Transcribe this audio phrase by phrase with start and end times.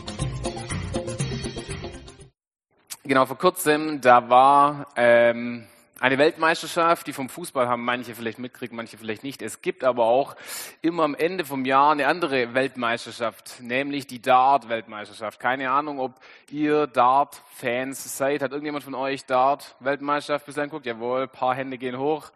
[3.03, 5.65] Genau, vor kurzem, da war ähm,
[6.01, 9.43] eine Weltmeisterschaft, die vom Fußball haben manche vielleicht mitgekriegt, manche vielleicht nicht.
[9.43, 10.35] Es gibt aber auch
[10.81, 15.39] immer am Ende vom Jahr eine andere Weltmeisterschaft, nämlich die Dart-Weltmeisterschaft.
[15.39, 16.15] Keine Ahnung, ob
[16.49, 18.41] ihr Dart-Fans seid.
[18.41, 20.87] Hat irgendjemand von euch Dart-Weltmeisterschaft bislang geguckt?
[20.87, 22.31] Jawohl, paar Hände gehen hoch.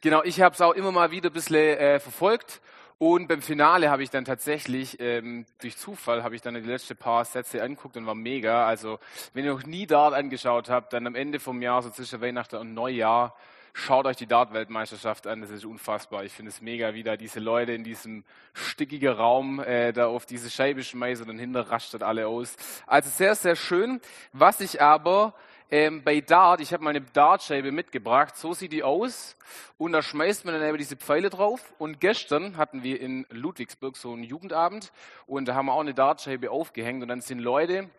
[0.00, 2.60] Genau, ich habe es auch immer mal wieder ein bisschen äh, verfolgt
[2.98, 6.96] und beim Finale habe ich dann tatsächlich, ähm, durch Zufall, habe ich dann die letzten
[6.96, 8.66] paar Sätze angeguckt und war mega.
[8.66, 8.98] Also,
[9.34, 12.56] wenn ihr noch nie Dart angeschaut habt, dann am Ende vom Jahr, so zwischen Weihnachten
[12.56, 13.36] und Neujahr,
[13.76, 15.42] schaut euch die Dart-Weltmeisterschaft an.
[15.42, 16.24] Das ist unfassbar.
[16.24, 20.24] Ich finde es mega, wie da diese Leute in diesem stickigen Raum äh, da auf
[20.24, 22.56] diese Scheibe schmeißen und dann hinter rastet alle aus.
[22.86, 24.00] Also sehr, sehr schön.
[24.32, 25.34] Was ich aber
[25.70, 29.36] ähm, bei Dart, ich habe mal eine Dartscheibe mitgebracht, so sieht die aus
[29.76, 33.96] und da schmeißt man dann eben diese Pfeile drauf und gestern hatten wir in Ludwigsburg
[33.96, 34.90] so einen Jugendabend
[35.26, 37.90] und da haben wir auch eine Dartscheibe aufgehängt und dann sind Leute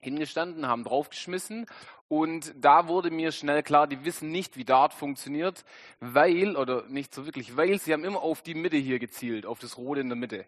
[0.00, 1.66] hingestanden, haben draufgeschmissen
[2.08, 5.64] und da wurde mir schnell klar, die wissen nicht, wie Dart funktioniert,
[6.00, 9.58] weil, oder nicht so wirklich, weil sie haben immer auf die Mitte hier gezielt, auf
[9.58, 10.46] das Rote in der Mitte.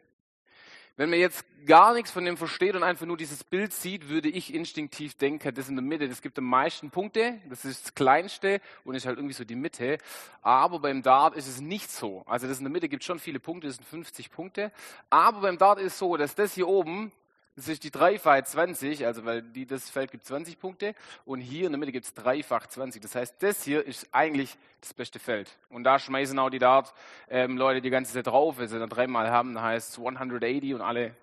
[0.99, 4.31] Wenn man jetzt gar nichts von dem versteht und einfach nur dieses Bild sieht, würde
[4.31, 7.95] ich instinktiv denken, das in der Mitte, das gibt am meisten Punkte, das ist das
[7.95, 9.99] Kleinste und ist halt irgendwie so die Mitte.
[10.41, 12.23] Aber beim Dart ist es nicht so.
[12.25, 14.73] Also das in der Mitte gibt schon viele Punkte, das sind 50 Punkte.
[15.11, 17.13] Aber beim Dart ist es so, dass das hier oben
[17.57, 21.73] ist die dreifach 20, also weil die, das Feld gibt 20 Punkte und hier in
[21.73, 23.01] der Mitte gibt es dreifach 20.
[23.01, 25.51] Das heißt, das hier ist eigentlich das beste Feld.
[25.71, 28.59] Und da schmeißen auch die Dart-Leute ähm, die ganze Zeit drauf.
[28.59, 31.17] Wenn sie dann dreimal haben, dann heißt es 180 und alle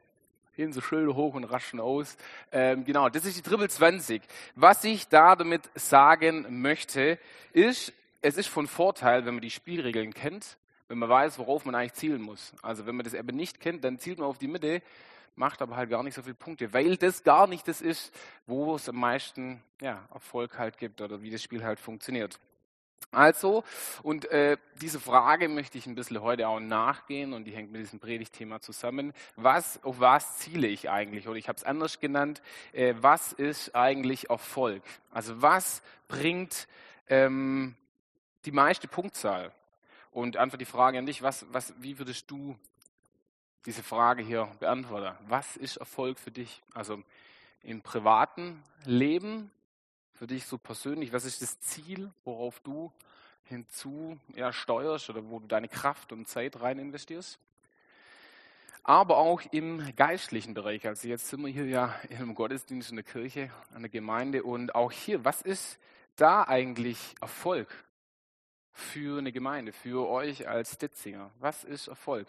[0.53, 2.17] hin so Schilder hoch und raschen aus.
[2.51, 4.21] Ähm, genau, das ist die Triple 20.
[4.55, 7.19] Was ich da damit sagen möchte,
[7.51, 10.57] ist, es ist von Vorteil, wenn man die Spielregeln kennt,
[10.87, 12.53] wenn man weiß, worauf man eigentlich zielen muss.
[12.61, 14.81] Also wenn man das eben nicht kennt, dann zielt man auf die Mitte
[15.35, 18.13] macht aber halt gar nicht so viele Punkte, weil das gar nicht das ist,
[18.45, 22.39] wo es am meisten ja, Erfolg halt gibt oder wie das Spiel halt funktioniert.
[23.11, 23.63] Also,
[24.01, 27.81] und äh, diese Frage möchte ich ein bisschen heute auch nachgehen und die hängt mit
[27.81, 29.13] diesem Predigtthema zusammen.
[29.35, 31.27] Was, auf was ziele ich eigentlich?
[31.27, 32.41] Oder ich habe es anders genannt,
[32.71, 34.81] äh, was ist eigentlich Erfolg?
[35.11, 36.67] Also was bringt
[37.07, 37.75] ähm,
[38.45, 39.51] die meiste Punktzahl?
[40.11, 42.55] Und einfach die Frage an dich, was, was, wie würdest du
[43.65, 45.17] diese Frage hier beantworte.
[45.27, 46.61] Was ist Erfolg für dich?
[46.73, 47.01] Also
[47.63, 49.51] im privaten Leben,
[50.13, 52.91] für dich so persönlich, was ist das Ziel, worauf du
[53.45, 57.39] hinzu ja, steuerst oder wo du deine Kraft und Zeit rein investierst?
[58.83, 60.85] Aber auch im geistlichen Bereich.
[60.85, 64.75] Also jetzt sind wir hier ja im Gottesdienst in der Kirche, an der Gemeinde und
[64.75, 65.79] auch hier, was ist
[66.17, 67.69] da eigentlich Erfolg
[68.73, 71.31] für eine Gemeinde, für euch als Ditzinger?
[71.39, 72.27] Was ist Erfolg?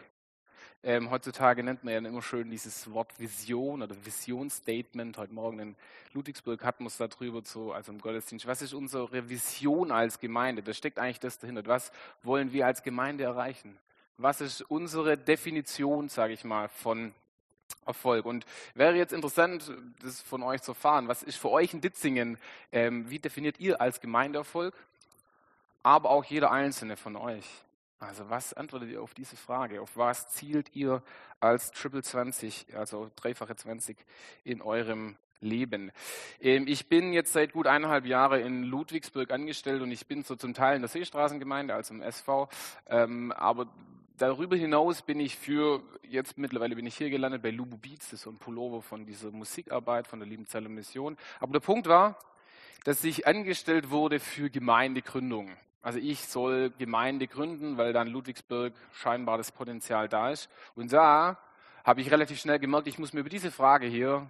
[0.87, 5.17] Ähm, heutzutage nennt man ja immer schön dieses Wort Vision oder Visionsstatement.
[5.17, 5.77] Heute Morgen in
[6.13, 8.47] Ludwigsburg hatten wir es darüber, so, also im Gottesdienst.
[8.47, 10.63] Was ist unsere Vision als Gemeinde?
[10.63, 11.65] Da steckt eigentlich das dahinter.
[11.65, 11.91] Was
[12.23, 13.79] wollen wir als Gemeinde erreichen?
[14.19, 17.15] Was ist unsere Definition, sage ich mal, von
[17.87, 18.27] Erfolg.
[18.27, 18.45] Und
[18.75, 19.71] wäre jetzt interessant,
[20.03, 22.39] das von euch zu erfahren, was ist für euch in Ditzingen,
[22.73, 24.75] ähm, wie definiert ihr als Gemeindeerfolg,
[25.83, 27.45] aber auch jeder einzelne von euch?
[27.99, 29.81] Also was antwortet ihr auf diese Frage?
[29.81, 31.03] Auf was zielt ihr
[31.41, 33.97] als Triple 20, also dreifache 20
[34.45, 35.93] in eurem Leben?
[36.41, 40.37] Ähm, ich bin jetzt seit gut eineinhalb Jahren in Ludwigsburg angestellt und ich bin so
[40.37, 42.49] zum Teil in der Seestraßengemeinde, also im SV.
[42.87, 43.69] Ähm, aber
[44.17, 48.15] darüber hinaus bin ich für, jetzt mittlerweile bin ich hier gelandet bei Lubu Beats, das
[48.15, 51.17] ist so ein Pullover von dieser Musikarbeit von der Liebenzeller Mission.
[51.41, 52.19] Aber der Punkt war,
[52.85, 55.57] dass ich angestellt wurde für Gemeindegründung.
[55.85, 60.49] Also ich soll Gemeinde gründen, weil dann Ludwigsburg scheinbar das Potenzial da ist.
[60.75, 61.39] Und da
[61.85, 64.27] habe ich relativ schnell gemerkt, ich muss mir über diese Frage hier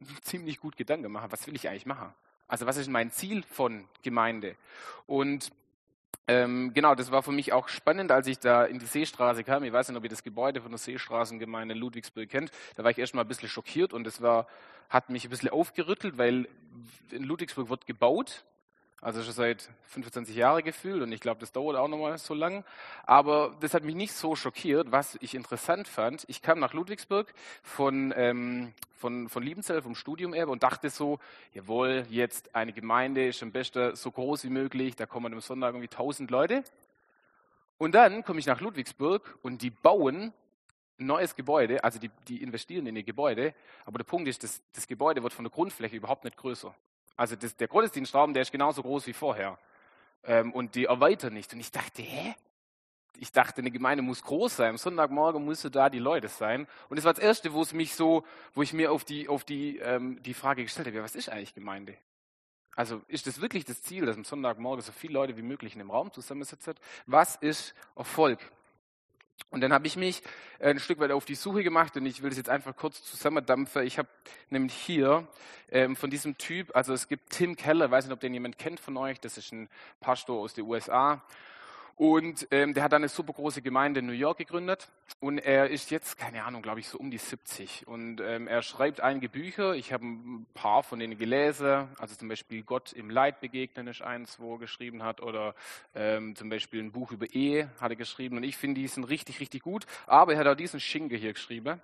[0.20, 1.32] ziemlich gut Gedanken machen.
[1.32, 2.12] Was will ich eigentlich machen?
[2.46, 4.54] Also was ist mein Ziel von Gemeinde?
[5.06, 5.50] Und
[6.28, 9.64] ähm, genau, das war für mich auch spannend, als ich da in die Seestraße kam.
[9.64, 12.50] Ich weiß nicht, ob ihr das Gebäude von der Seestraßengemeinde in Ludwigsburg kennt.
[12.76, 14.46] Da war ich erstmal ein bisschen schockiert und das war,
[14.90, 16.50] hat mich ein bisschen aufgerüttelt, weil
[17.10, 18.44] in Ludwigsburg wird gebaut
[19.02, 22.64] also schon seit 25 Jahren gefühlt und ich glaube, das dauert auch nochmal so lang.
[23.04, 24.90] Aber das hat mich nicht so schockiert.
[24.90, 27.32] Was ich interessant fand, ich kam nach Ludwigsburg
[27.62, 31.18] von, ähm, von, von Liebenzell, vom Studium Erbe und dachte so,
[31.52, 35.74] jawohl, jetzt eine Gemeinde ist am besten so groß wie möglich, da kommen am Sonntag
[35.74, 36.64] irgendwie 1000 Leute.
[37.78, 40.32] Und dann komme ich nach Ludwigsburg und die bauen
[40.98, 43.54] ein neues Gebäude, also die, die investieren in die Gebäude,
[43.84, 46.74] aber der Punkt ist, das, das Gebäude wird von der Grundfläche überhaupt nicht größer.
[47.16, 49.58] Also das, der Gottesdienstraum, der ist genauso groß wie vorher.
[50.24, 51.52] Ähm, und die erweitern nicht.
[51.52, 52.34] Und ich dachte, hä?
[53.18, 54.70] Ich dachte, eine Gemeinde muss groß sein.
[54.70, 56.66] Am Sonntagmorgen musste da die Leute sein.
[56.90, 59.44] Und das war das Erste, wo es mich so, wo ich mir auf die, auf
[59.44, 61.96] die, ähm, die Frage gestellt habe, was ist eigentlich Gemeinde?
[62.74, 65.78] Also ist das wirklich das Ziel, dass am Sonntagmorgen so viele Leute wie möglich in
[65.78, 66.74] dem Raum zusammensitzen?
[67.06, 68.38] Was ist Erfolg?
[69.50, 70.22] Und dann habe ich mich
[70.58, 73.02] äh, ein Stück weit auf die Suche gemacht und ich will das jetzt einfach kurz
[73.02, 73.84] zusammendampfen.
[73.84, 74.08] Ich habe
[74.50, 75.26] nämlich hier
[75.70, 78.80] ähm, von diesem Typ, also es gibt Tim Keller, weiß nicht, ob den jemand kennt
[78.80, 79.68] von euch, das ist ein
[80.00, 81.22] Pastor aus den USA
[81.96, 84.90] und ähm, der hat dann eine super große Gemeinde in New York gegründet.
[85.18, 87.86] Und er ist jetzt, keine Ahnung, glaube ich, so um die 70.
[87.86, 89.74] Und ähm, er schreibt einige Bücher.
[89.74, 91.88] Ich habe ein paar von denen gelesen.
[91.98, 95.22] Also zum Beispiel Gott im Leid begegnen ist eins, wo er geschrieben hat.
[95.22, 95.54] Oder
[95.94, 98.36] ähm, zum Beispiel ein Buch über Ehe hat er geschrieben.
[98.36, 99.86] Und ich finde, die sind richtig, richtig gut.
[100.06, 101.80] Aber er hat auch diesen Schinke hier geschrieben.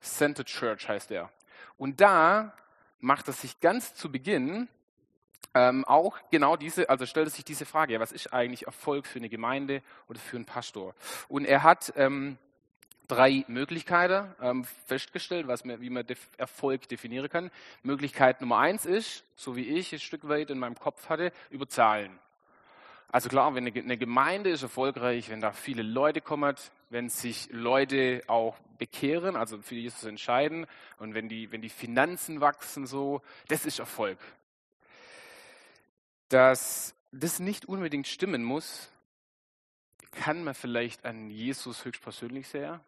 [0.00, 1.30] Center Church heißt er.
[1.76, 2.54] Und da
[3.00, 4.68] macht er sich ganz zu Beginn
[5.54, 9.18] ähm, auch genau diese, also stellte sich diese Frage, ja, was ist eigentlich Erfolg für
[9.18, 10.94] eine Gemeinde oder für einen Pastor?
[11.28, 12.38] Und er hat ähm,
[13.08, 17.50] drei Möglichkeiten ähm, festgestellt, was man, wie man Def Erfolg definieren kann.
[17.82, 21.68] Möglichkeit Nummer eins ist, so wie ich ein Stück weit in meinem Kopf hatte, über
[21.68, 22.18] Zahlen.
[23.08, 26.56] Also klar, wenn eine, Gemeinde ist erfolgreich, wenn da viele Leute kommen,
[26.88, 30.66] wenn sich Leute auch bekehren, also für Jesus entscheiden
[30.98, 34.16] und wenn die, wenn die Finanzen wachsen so, das ist Erfolg
[36.32, 38.90] dass das nicht unbedingt stimmen muss,
[40.12, 42.80] kann man vielleicht an Jesus höchstpersönlich sehen,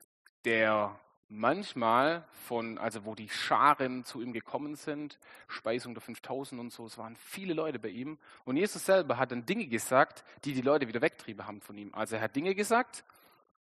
[0.44, 0.98] der
[1.28, 5.18] manchmal von, also wo die Scharen zu ihm gekommen sind,
[5.48, 8.18] Speisung der 5000 und so, es waren viele Leute bei ihm.
[8.44, 11.94] Und Jesus selber hat dann Dinge gesagt, die die Leute wieder wegtrieben haben von ihm.
[11.94, 13.04] Also er hat Dinge gesagt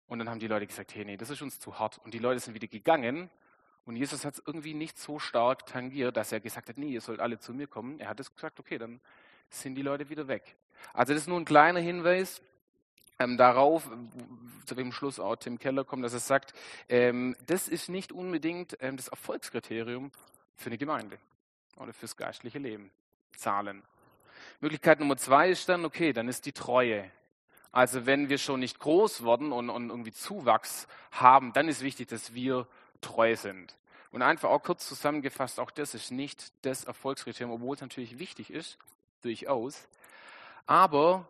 [0.08, 2.00] und dann haben die Leute gesagt, hey, nee, das ist uns zu hart.
[2.00, 3.30] Und die Leute sind wieder gegangen
[3.86, 7.02] und Jesus hat es irgendwie nicht so stark tangiert, dass er gesagt hat, nee, ihr
[7.02, 8.00] sollt alle zu mir kommen.
[8.00, 9.00] Er hat es gesagt, okay, dann
[9.50, 10.56] sind die Leute wieder weg.
[10.94, 12.42] Also das ist nur ein kleiner Hinweis
[13.20, 13.90] ähm, darauf,
[14.66, 16.54] zu dem Schluss auch Tim Keller kommt, dass er sagt,
[16.88, 20.12] ähm, das ist nicht unbedingt ähm, das Erfolgskriterium
[20.56, 21.20] für eine Gemeinde
[21.78, 22.92] oder fürs geistliche Leben.
[23.36, 23.84] Zahlen.
[24.60, 27.10] Möglichkeit Nummer zwei ist dann, okay, dann ist die Treue.
[27.72, 32.08] Also wenn wir schon nicht groß worden und, und irgendwie Zuwachs haben, dann ist wichtig,
[32.08, 32.68] dass wir
[33.02, 33.78] treu sind.
[34.12, 38.50] Und einfach auch kurz zusammengefasst, auch das ist nicht das Erfolgskriterium, obwohl es natürlich wichtig
[38.50, 38.78] ist,
[39.22, 39.88] durchaus.
[40.66, 41.28] Aber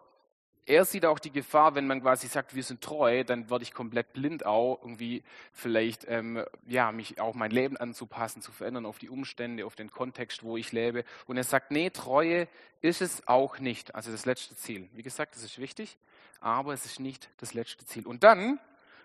[0.69, 3.73] er sieht auch die Gefahr, wenn man quasi sagt, wir sind treu, dann werde ich
[3.73, 8.99] komplett blind auch irgendwie vielleicht ähm, ja mich auch mein Leben anzupassen, zu verändern auf
[8.99, 11.05] die Umstände, auf den Kontext, wo ich lebe.
[11.25, 12.47] Und er sagt, nee, Treue
[12.81, 13.95] ist es auch nicht.
[13.95, 14.87] Also das letzte Ziel.
[14.93, 15.97] Wie gesagt, das ist wichtig,
[16.39, 18.05] aber es ist nicht das letzte Ziel.
[18.05, 18.59] Und dann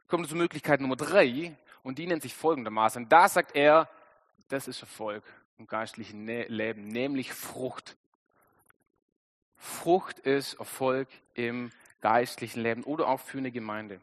[0.07, 3.09] kommt zur Möglichkeit Nummer drei und die nennt sich folgendermaßen.
[3.09, 3.89] Da sagt er,
[4.49, 5.25] das ist Erfolg
[5.59, 7.97] im geistlichen Leben, nämlich Frucht.
[9.65, 11.73] Frucht ist Erfolg im
[12.03, 14.01] geistlichen Leben oder auch für eine Gemeinde.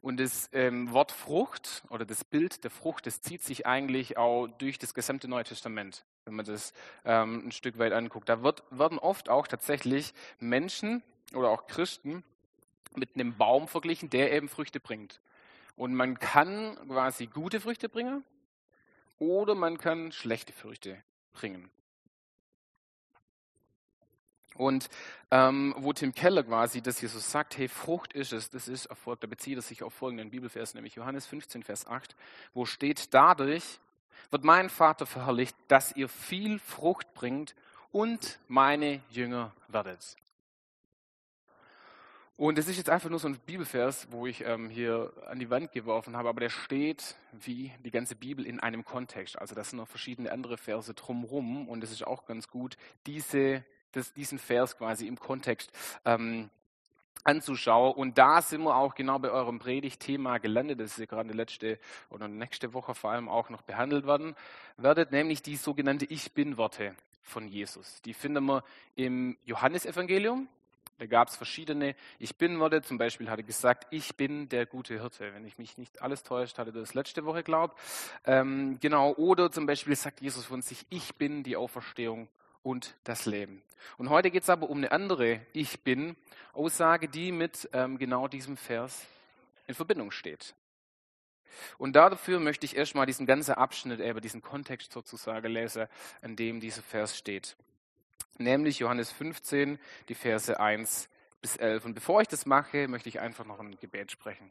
[0.00, 4.46] Und das ähm, Wort Frucht oder das Bild der Frucht, das zieht sich eigentlich auch
[4.46, 6.72] durch das gesamte Neue Testament, wenn man das
[7.04, 8.28] ähm, ein Stück weit anguckt.
[8.28, 11.02] Da wird, werden oft auch tatsächlich Menschen
[11.34, 12.22] oder auch Christen
[12.94, 15.20] mit einem Baum verglichen, der eben Früchte bringt.
[15.74, 18.24] Und man kann quasi gute Früchte bringen
[19.18, 21.68] oder man kann schlechte Früchte bringen.
[24.54, 24.88] Und
[25.30, 28.86] ähm, wo Tim Keller quasi das hier so sagt, hey, Frucht ist es, das ist
[28.86, 32.14] Erfolg, da bezieht er sich auf folgenden Bibelvers, nämlich Johannes 15, Vers 8,
[32.52, 33.80] wo steht, dadurch
[34.30, 37.54] wird mein Vater verherrlicht, dass ihr viel Frucht bringt
[37.90, 40.16] und meine Jünger werdet.
[42.36, 45.50] Und es ist jetzt einfach nur so ein Bibelvers, wo ich ähm, hier an die
[45.50, 49.38] Wand geworfen habe, aber der steht wie die ganze Bibel in einem Kontext.
[49.38, 53.64] Also das sind noch verschiedene andere Verse drumherum und es ist auch ganz gut, diese
[53.96, 55.70] das, diesen Vers quasi im Kontext
[56.04, 56.50] ähm,
[57.24, 57.94] anzuschauen.
[57.94, 61.78] Und da sind wir auch genau bei eurem Predigtthema gelandet, das ist gerade letzte
[62.10, 64.36] oder nächste Woche vor allem auch noch behandelt werden
[64.76, 68.02] werdet, nämlich die sogenannte Ich Bin-Worte von Jesus.
[68.02, 68.62] Die finden wir
[68.94, 70.48] im Johannesevangelium.
[70.98, 72.82] Da gab es verschiedene Ich Bin-Worte.
[72.82, 75.34] Zum Beispiel hat er gesagt, ich bin der gute Hirte.
[75.34, 77.78] Wenn ich mich nicht alles täuscht, hatte das letzte Woche glaubt.
[78.24, 79.12] Ähm, genau.
[79.14, 82.28] Oder zum Beispiel sagt Jesus von sich, ich bin die Auferstehung
[82.64, 83.62] und das Leben.
[83.98, 86.16] Und heute geht es aber um eine andere Ich bin
[86.52, 89.06] Aussage, die mit ähm, genau diesem Vers
[89.68, 90.54] in Verbindung steht.
[91.78, 95.86] Und dafür möchte ich erstmal diesen ganzen Abschnitt, über diesen Kontext sozusagen lesen,
[96.22, 97.56] in dem dieser Vers steht.
[98.38, 99.78] Nämlich Johannes 15,
[100.08, 101.08] die Verse 1
[101.40, 101.84] bis 11.
[101.84, 104.50] Und bevor ich das mache, möchte ich einfach noch ein Gebet sprechen.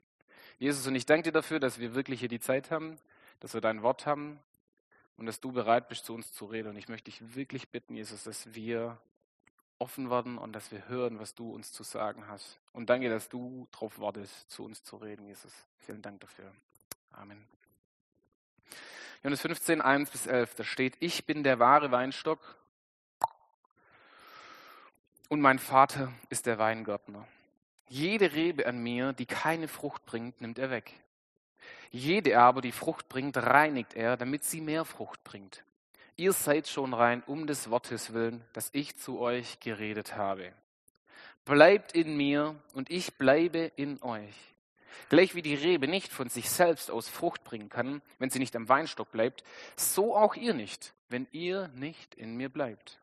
[0.59, 2.97] Jesus, und ich danke dir dafür, dass wir wirklich hier die Zeit haben,
[3.41, 4.39] dass wir dein Wort haben
[5.17, 6.69] und dass du bereit bist, zu uns zu reden.
[6.69, 8.97] Und ich möchte dich wirklich bitten, Jesus, dass wir
[9.79, 12.59] offen werden und dass wir hören, was du uns zu sagen hast.
[12.71, 15.53] Und danke, dass du darauf wartest, zu uns zu reden, Jesus.
[15.79, 16.53] Vielen Dank dafür.
[17.11, 17.45] Amen.
[19.21, 22.57] Johannes 15, 1 bis 11, da steht, ich bin der wahre Weinstock
[25.29, 27.27] und mein Vater ist der Weingärtner.
[27.87, 31.02] Jede Rebe an mir, die keine Frucht bringt, nimmt er weg.
[31.95, 35.63] Jede aber, die Frucht bringt, reinigt er, damit sie mehr Frucht bringt.
[36.15, 40.53] Ihr seid schon rein um des Wortes willen, das ich zu euch geredet habe.
[41.45, 44.33] Bleibt in mir und ich bleibe in euch.
[45.09, 48.55] Gleich wie die Rebe nicht von sich selbst aus Frucht bringen kann, wenn sie nicht
[48.55, 49.43] am Weinstock bleibt,
[49.75, 52.99] so auch ihr nicht, wenn ihr nicht in mir bleibt.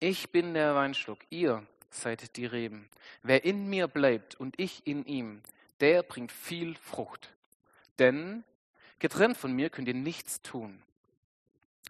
[0.00, 2.88] Ich bin der Weinstock, ihr seid die Reben.
[3.22, 5.42] Wer in mir bleibt und ich in ihm,
[5.78, 7.30] der bringt viel Frucht.
[7.98, 8.44] Denn
[8.98, 10.82] getrennt von mir könnt ihr nichts tun.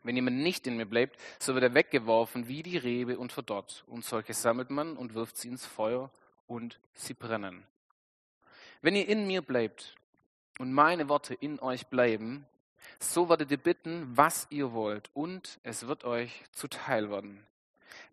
[0.03, 3.85] Wenn jemand nicht in mir bleibt, so wird er weggeworfen wie die Rebe und verdorrt.
[3.87, 6.11] Und solche sammelt man und wirft sie ins Feuer
[6.47, 7.65] und sie brennen.
[8.81, 9.97] Wenn ihr in mir bleibt
[10.59, 12.47] und meine Worte in euch bleiben,
[13.00, 17.45] so werdet ihr bitten, was ihr wollt, und es wird euch zuteil werden.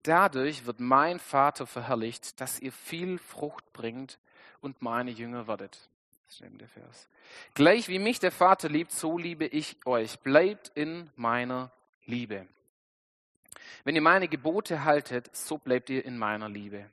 [0.04, 4.20] Dadurch wird mein Vater verherrlicht, dass ihr viel Frucht bringt
[4.62, 5.90] und meine Jünger werdet.
[6.42, 7.08] Ist der Vers.
[7.54, 10.20] Gleich wie mich der Vater liebt, so liebe ich euch.
[10.20, 11.72] Bleibt in meiner
[12.06, 12.46] Liebe.
[13.86, 16.89] Wenn ihr meine Gebote haltet, so bleibt ihr in meiner Liebe.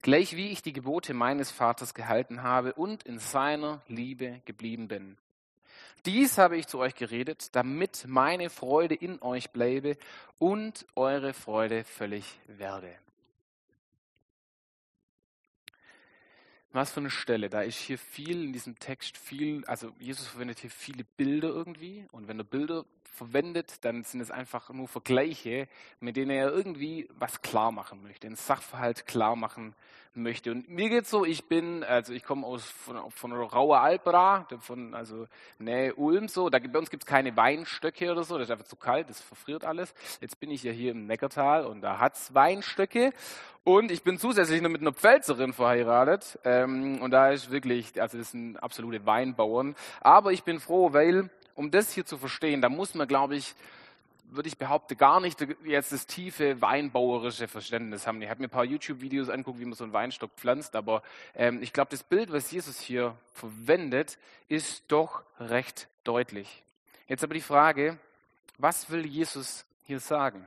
[0.00, 5.18] Gleich wie ich die Gebote meines Vaters gehalten habe und in seiner Liebe geblieben bin.
[6.06, 9.98] Dies habe ich zu euch geredet, damit meine Freude in euch bleibe
[10.38, 12.94] und eure Freude völlig werde.
[16.72, 17.48] Was für eine Stelle.
[17.48, 22.06] Da ist hier viel in diesem Text viel, also Jesus verwendet hier viele Bilder irgendwie.
[22.12, 22.84] Und wenn er Bilder
[23.18, 25.68] verwendet, dann sind es einfach nur Vergleiche,
[26.00, 29.74] mit denen er irgendwie was klar machen möchte, einen Sachverhalt klar machen
[30.14, 30.50] möchte.
[30.50, 34.94] Und mir geht's so, ich bin, also ich komme aus von, von Rauer Albra, von
[34.94, 35.26] also
[35.58, 36.48] Nähe Ulm so.
[36.50, 39.64] Da, bei uns gibt's keine Weinstöcke oder so, das ist einfach zu kalt, das verfriert
[39.64, 39.94] alles.
[40.20, 43.12] Jetzt bin ich ja hier im Neckartal und da hat's Weinstöcke.
[43.64, 46.38] Und ich bin zusätzlich noch mit einer Pfälzerin verheiratet.
[46.44, 49.76] Ähm, und da ist wirklich, also das sind absolute Weinbauern.
[50.00, 53.56] Aber ich bin froh, weil um das hier zu verstehen, da muss man, glaube ich,
[54.30, 58.22] würde ich behaupten, gar nicht jetzt das tiefe weinbauerische Verständnis haben.
[58.22, 61.02] Ich habe mir ein paar YouTube-Videos angeguckt, wie man so einen Weinstock pflanzt, aber
[61.34, 66.62] ähm, ich glaube, das Bild, was Jesus hier verwendet, ist doch recht deutlich.
[67.08, 67.98] Jetzt aber die Frage,
[68.58, 70.46] was will Jesus hier sagen?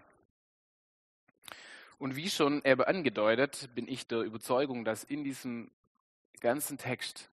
[1.99, 5.71] Und wie schon eben angedeutet, bin ich der Überzeugung, dass in diesem
[6.39, 7.29] ganzen Text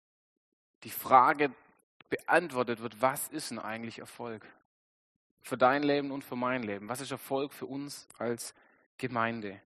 [0.85, 1.51] die Frage
[2.09, 4.45] beantwortet wird, was ist denn eigentlich Erfolg?
[5.41, 6.89] Für dein Leben und für mein Leben.
[6.89, 8.53] Was ist Erfolg für uns als
[8.97, 9.61] Gemeinde?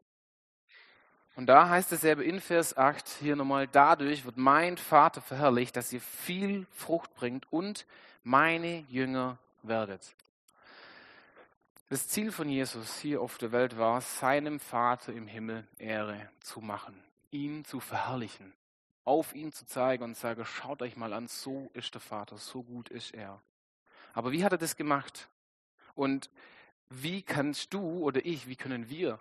[1.35, 5.75] Und da heißt es eben in Vers 8 hier nochmal, dadurch wird mein Vater verherrlicht,
[5.75, 7.85] dass ihr viel Frucht bringt und
[8.23, 10.15] meine Jünger werdet.
[11.87, 16.59] Das Ziel von Jesus hier auf der Welt war, seinem Vater im Himmel Ehre zu
[16.59, 18.53] machen, ihn zu verherrlichen
[19.05, 22.63] auf ihn zu zeigen und sage, schaut euch mal an, so ist der Vater, so
[22.63, 23.41] gut ist er.
[24.13, 25.29] Aber wie hat er das gemacht?
[25.95, 26.29] Und
[26.89, 29.19] wie kannst du oder ich, wie können wir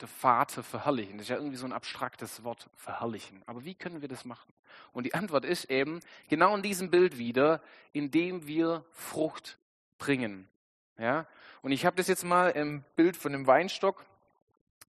[0.00, 1.18] der Vater verherrlichen?
[1.18, 3.42] Das ist ja irgendwie so ein abstraktes Wort, verherrlichen.
[3.46, 4.52] Aber wie können wir das machen?
[4.92, 7.62] Und die Antwort ist eben genau in diesem Bild wieder,
[7.92, 9.58] indem wir Frucht
[9.98, 10.48] bringen.
[10.98, 11.26] Ja?
[11.62, 14.04] Und ich habe das jetzt mal im Bild von dem Weinstock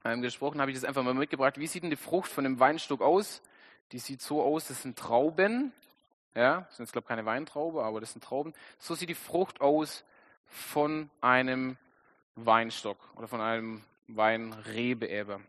[0.04, 1.58] ähm, gesprochen, habe ich das einfach mal mitgebracht.
[1.58, 3.42] Wie sieht denn die Frucht von dem Weinstock aus?
[3.92, 5.72] Die sieht so aus, das sind Trauben.
[6.36, 8.54] Ja, das sind jetzt, glaube ich, keine Weintraube, aber das sind Trauben.
[8.78, 10.04] So sieht die Frucht aus
[10.46, 11.78] von einem
[12.36, 15.40] Weinstock oder von einem Weinrebe.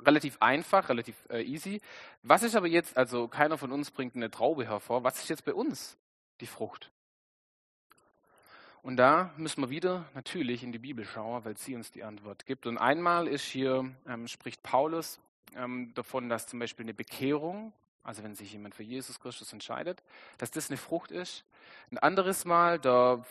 [0.00, 1.80] Relativ einfach, relativ äh, easy.
[2.22, 5.44] Was ist aber jetzt, also keiner von uns bringt eine Traube hervor, was ist jetzt
[5.44, 5.96] bei uns
[6.40, 6.90] die Frucht?
[8.82, 12.46] Und da müssen wir wieder natürlich in die Bibel schauen, weil sie uns die Antwort
[12.46, 12.66] gibt.
[12.66, 15.18] Und einmal ist hier, ähm, spricht Paulus
[15.54, 17.72] ähm, davon, dass zum Beispiel eine Bekehrung,
[18.02, 20.02] also wenn sich jemand für Jesus Christus entscheidet,
[20.38, 21.44] dass das eine Frucht ist.
[21.90, 23.24] Ein anderes Mal, da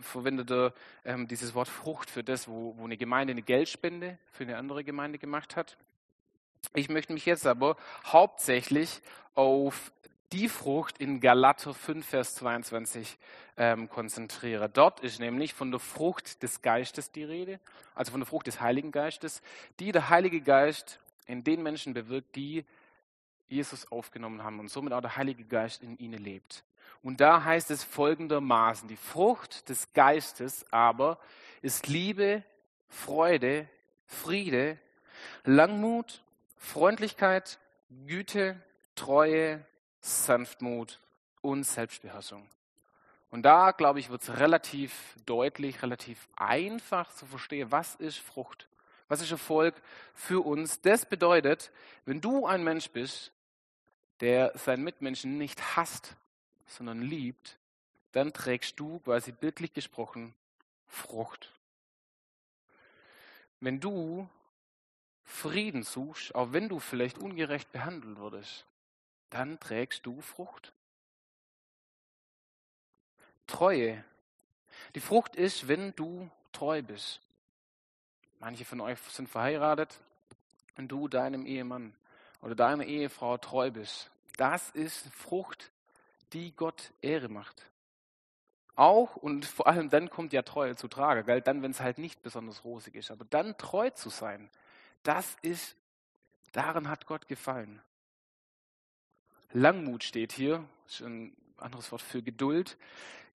[0.00, 4.44] verwendet er ähm, dieses Wort Frucht für das, wo, wo eine Gemeinde eine Geldspende für
[4.44, 5.76] eine andere Gemeinde gemacht hat.
[6.74, 9.02] Ich möchte mich jetzt aber hauptsächlich
[9.34, 9.92] auf
[10.32, 13.18] die Frucht in Galater 5, Vers 22
[13.56, 14.70] ähm, konzentrieren.
[14.72, 17.60] Dort ist nämlich von der Frucht des Geistes die Rede,
[17.94, 19.42] also von der Frucht des Heiligen Geistes,
[19.78, 22.64] die der Heilige Geist in den Menschen bewirkt, die
[23.48, 26.64] Jesus aufgenommen haben und somit auch der Heilige Geist in ihnen lebt.
[27.02, 31.18] Und da heißt es folgendermaßen, die Frucht des Geistes aber
[31.60, 32.44] ist Liebe,
[32.88, 33.68] Freude,
[34.06, 34.78] Friede,
[35.44, 36.22] Langmut,
[36.56, 37.58] Freundlichkeit,
[38.06, 38.60] Güte,
[38.94, 39.64] Treue,
[40.00, 41.00] Sanftmut
[41.40, 42.48] und Selbstbeherrschung.
[43.30, 48.68] Und da, glaube ich, wird es relativ deutlich, relativ einfach zu verstehen, was ist Frucht,
[49.12, 49.74] was ist Erfolg
[50.14, 50.80] für uns.
[50.80, 51.70] Das bedeutet,
[52.06, 53.30] wenn du ein Mensch bist,
[54.20, 56.16] der seinen Mitmenschen nicht hasst,
[56.66, 57.58] sondern liebt,
[58.12, 60.34] dann trägst du quasi bildlich gesprochen
[60.86, 61.52] Frucht.
[63.60, 64.30] Wenn du
[65.24, 68.64] Frieden suchst, auch wenn du vielleicht ungerecht behandelt wurdest,
[69.28, 70.72] dann trägst du Frucht.
[73.46, 74.02] Treue.
[74.94, 77.20] Die Frucht ist, wenn du treu bist.
[78.42, 80.00] Manche von euch sind verheiratet
[80.76, 81.94] und du deinem Ehemann
[82.40, 84.10] oder deiner Ehefrau treu bist.
[84.36, 85.70] Das ist Frucht,
[86.32, 87.70] die Gott Ehre macht.
[88.74, 91.40] Auch und vor allem dann kommt ja Treue zu Trage, gell?
[91.40, 93.12] dann, wenn es halt nicht besonders rosig ist.
[93.12, 94.50] Aber dann treu zu sein,
[95.04, 95.76] das ist,
[96.50, 97.80] daran hat Gott gefallen.
[99.52, 102.76] Langmut steht hier, ist ein anderes Wort für Geduld.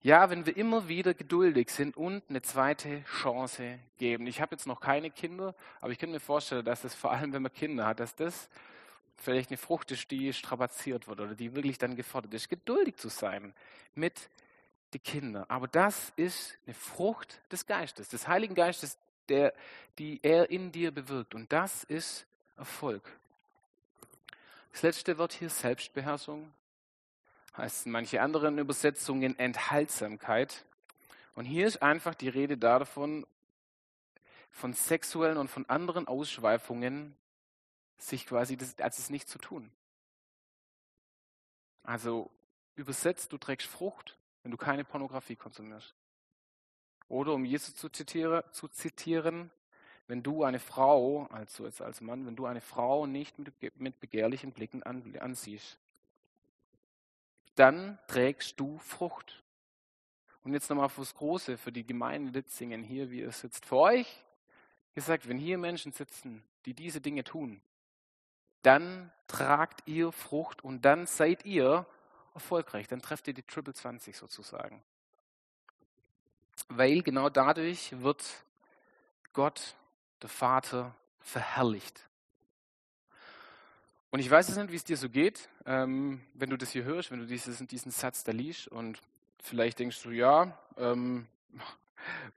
[0.00, 4.28] Ja, wenn wir immer wieder geduldig sind und eine zweite Chance geben.
[4.28, 7.32] Ich habe jetzt noch keine Kinder, aber ich kann mir vorstellen, dass das vor allem,
[7.32, 8.48] wenn man Kinder hat, dass das
[9.16, 13.08] vielleicht eine Frucht ist, die strapaziert wird oder die wirklich dann gefordert ist, geduldig zu
[13.08, 13.52] sein
[13.96, 14.30] mit
[14.94, 15.44] den Kindern.
[15.48, 19.52] Aber das ist eine Frucht des Geistes, des Heiligen Geistes, der,
[19.98, 21.34] die er in dir bewirkt.
[21.34, 22.24] Und das ist
[22.56, 23.02] Erfolg.
[24.70, 26.52] Das letzte Wort hier Selbstbeherrschung
[27.58, 30.64] heißt in manchen anderen Übersetzungen Enthaltsamkeit.
[31.34, 33.26] Und hier ist einfach die Rede davon,
[34.50, 37.16] von sexuellen und von anderen Ausschweifungen
[37.98, 39.70] sich quasi das, als es nicht zu tun.
[41.82, 42.30] Also
[42.76, 45.94] übersetzt, du trägst Frucht, wenn du keine Pornografie konsumierst.
[47.08, 49.50] Oder um Jesus zu, zitiere, zu zitieren,
[50.06, 54.00] wenn du eine Frau, also jetzt als Mann, wenn du eine Frau nicht mit, mit
[54.00, 55.78] begehrlichen Blicken an, ansiehst,
[57.58, 59.42] dann trägst du Frucht.
[60.44, 63.66] Und jetzt nochmal fürs Große, für die Gemeinde Litzingen hier, wie ihr sitzt.
[63.66, 64.24] Für euch
[64.94, 67.60] gesagt, wenn hier Menschen sitzen, die diese Dinge tun,
[68.62, 71.86] dann tragt ihr Frucht und dann seid ihr
[72.34, 72.88] erfolgreich.
[72.88, 74.82] Dann trefft ihr die Triple 20 sozusagen.
[76.68, 78.24] Weil genau dadurch wird
[79.32, 79.76] Gott,
[80.22, 82.07] der Vater, verherrlicht.
[84.10, 86.84] Und ich weiß es nicht, wie es dir so geht, ähm, wenn du das hier
[86.84, 88.98] hörst, wenn du dieses, diesen Satz da liest und
[89.42, 91.26] vielleicht denkst du, ja, ähm,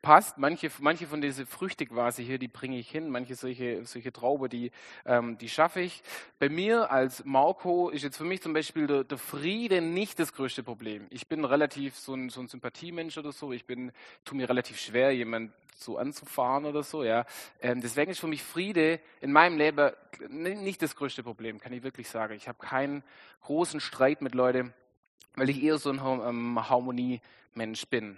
[0.01, 0.37] passt.
[0.37, 3.09] Manche, manche von diesen Früchte quasi hier, die bringe ich hin.
[3.09, 4.71] Manche solche, solche Traube, die,
[5.05, 6.03] ähm, die schaffe ich.
[6.39, 10.33] Bei mir als Marco ist jetzt für mich zum Beispiel der, der Friede nicht das
[10.33, 11.07] größte Problem.
[11.09, 13.51] Ich bin relativ so ein, so ein Sympathiemensch oder so.
[13.51, 13.91] Ich bin,
[14.25, 17.25] tu mir relativ schwer, jemand so anzufahren oder so, ja.
[17.61, 19.91] Ähm, deswegen ist für mich Friede in meinem Leben
[20.29, 22.35] nicht das größte Problem, kann ich wirklich sagen.
[22.35, 23.03] Ich habe keinen
[23.41, 24.73] großen Streit mit Leuten,
[25.35, 28.17] weil ich eher so ein ähm, Harmonie-Mensch bin.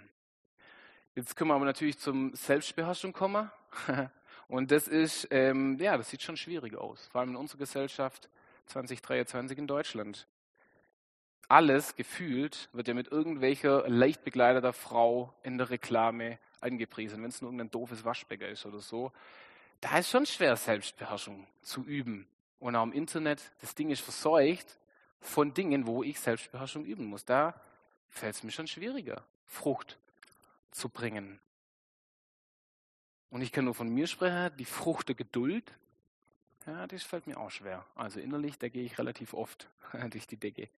[1.16, 3.48] Jetzt können wir aber natürlich zum Selbstbeherrschung kommen.
[4.48, 8.28] Und das ist, ähm, ja, das sieht schon schwierig aus, vor allem in unserer Gesellschaft
[8.66, 10.26] 2023 in Deutschland.
[11.46, 17.40] Alles gefühlt wird ja mit irgendwelcher leicht begleiteter Frau in der Reklame angepriesen, wenn es
[17.40, 19.12] nur irgendein doofes Waschbecker ist oder so.
[19.80, 22.26] Da ist schon schwer, Selbstbeherrschung zu üben.
[22.58, 24.78] Und auch im Internet, das Ding ist verseucht
[25.20, 27.24] von Dingen, wo ich Selbstbeherrschung üben muss.
[27.24, 27.54] Da
[28.08, 29.98] fällt es mir schon schwieriger, Frucht
[30.74, 31.40] zu bringen.
[33.30, 35.72] Und ich kann nur von mir sprechen, die Frucht der Geduld,
[36.66, 37.84] ja, das fällt mir auch schwer.
[37.94, 39.68] Also innerlich, da gehe ich relativ oft
[40.10, 40.68] durch die Decke.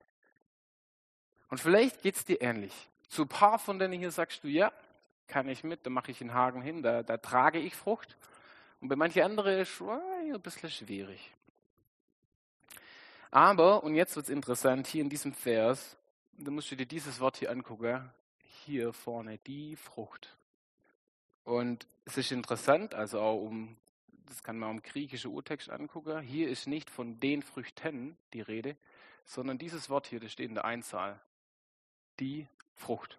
[1.48, 2.72] Und vielleicht geht es dir ähnlich.
[3.08, 4.72] Zu ein paar von denen hier sagst du, ja,
[5.28, 8.16] kann ich mit, da mache ich einen Haken hin, da, da trage ich Frucht.
[8.80, 11.32] Und bei manchen anderen ist es ein bisschen schwierig.
[13.30, 15.96] Aber, und jetzt wird es interessant, hier in diesem Vers,
[16.32, 18.10] da musst du dir dieses Wort hier angucken,
[18.66, 20.36] hier vorne die Frucht.
[21.44, 23.76] Und es ist interessant, also auch um,
[24.26, 28.76] das kann man im griechischen Urtext angucken, hier ist nicht von den Früchten die Rede,
[29.24, 31.20] sondern dieses Wort hier, das steht in der Einzahl.
[32.18, 33.18] Die Frucht.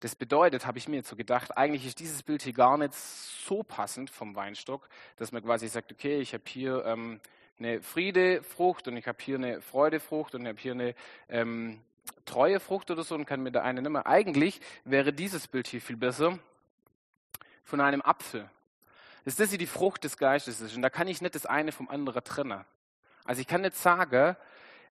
[0.00, 2.94] Das bedeutet, habe ich mir jetzt so gedacht, eigentlich ist dieses Bild hier gar nicht
[2.94, 7.20] so passend vom Weinstock, dass man quasi sagt, okay, ich habe hier ähm,
[7.58, 10.94] eine Friedefrucht und ich habe hier eine Freudefrucht und ich habe hier eine
[11.28, 11.80] ähm,
[12.24, 14.02] treue Frucht oder so und kann mir da eine nehmen.
[14.02, 16.38] Eigentlich wäre dieses Bild hier viel besser
[17.62, 18.48] von einem Apfel.
[19.24, 20.76] Das ist die Frucht des Geistes ist.
[20.76, 22.64] Und da kann ich nicht das eine vom anderen trennen.
[23.24, 24.36] Also ich kann nicht sagen,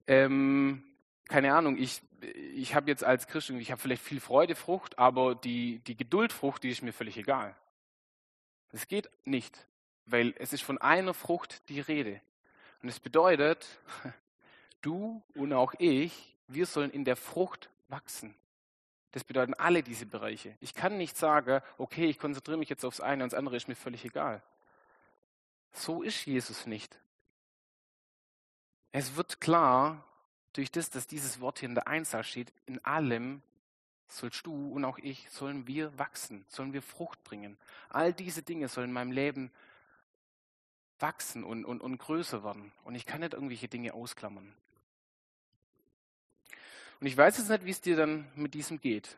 [0.06, 0.82] ähm,
[1.28, 5.78] keine Ahnung, ich, ich habe jetzt als Christ, ich habe vielleicht viel Freudefrucht, aber die,
[5.86, 7.54] die Geduldfrucht, die ist mir völlig egal.
[8.72, 9.68] Das geht nicht,
[10.06, 12.20] weil es ist von einer Frucht die Rede.
[12.82, 13.66] Und es bedeutet,
[14.84, 18.34] du und auch ich, wir sollen in der Frucht wachsen.
[19.12, 20.56] Das bedeuten alle diese Bereiche.
[20.60, 23.68] Ich kann nicht sagen, okay, ich konzentriere mich jetzt aufs eine und das andere ist
[23.68, 24.42] mir völlig egal.
[25.72, 26.98] So ist Jesus nicht.
[28.92, 30.04] Es wird klar,
[30.52, 33.42] durch das, dass dieses Wort hier in der Einzahl steht, in allem
[34.08, 37.56] sollst du und auch ich, sollen wir wachsen, sollen wir Frucht bringen.
[37.88, 39.50] All diese Dinge sollen in meinem Leben
[40.98, 42.72] wachsen und, und, und größer werden.
[42.84, 44.54] Und ich kann nicht irgendwelche Dinge ausklammern.
[47.00, 49.16] Und ich weiß jetzt nicht, wie es dir dann mit diesem geht,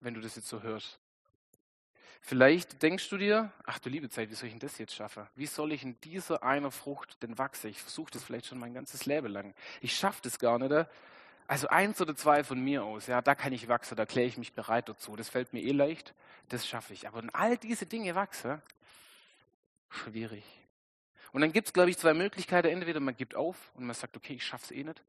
[0.00, 0.98] wenn du das jetzt so hörst.
[2.20, 5.26] Vielleicht denkst du dir, ach du liebe Zeit, wie soll ich denn das jetzt schaffen?
[5.36, 7.70] Wie soll ich in dieser einer Frucht denn wachsen?
[7.70, 9.54] Ich versuche das vielleicht schon mein ganzes Leben lang.
[9.80, 10.88] Ich schaffe das gar nicht.
[11.46, 14.36] Also eins oder zwei von mir aus, ja, da kann ich wachsen, da kläre ich
[14.36, 15.16] mich bereit dazu.
[15.16, 16.12] Das fällt mir eh leicht,
[16.48, 17.08] das schaffe ich.
[17.08, 18.60] Aber in all diese Dinge wachsen,
[19.88, 20.44] schwierig.
[21.32, 22.68] Und dann gibt es, glaube ich, zwei Möglichkeiten.
[22.68, 25.02] Entweder man gibt auf und man sagt, okay, ich schaffe es eh nicht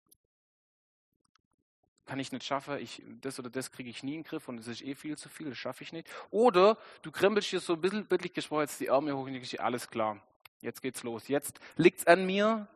[2.09, 4.57] kann ich nicht schaffen, ich, das oder das kriege ich nie in den Griff und
[4.57, 6.07] es ist eh viel zu viel, das schaffe ich nicht.
[6.31, 9.61] Oder du krempelst hier so ein bisschen bildlich gesprochen jetzt die Arme hoch und ich
[9.61, 10.19] alles klar,
[10.61, 12.67] jetzt geht's los, jetzt liegt es an mir,